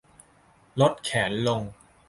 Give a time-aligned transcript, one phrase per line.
[0.81, 1.61] ลดแขนลง